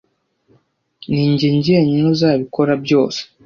ninjye 1.11 1.47
njyenyine 1.55 2.07
uzabikora 2.13 2.71
byose 2.83 3.19